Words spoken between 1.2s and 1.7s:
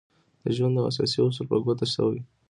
اصول په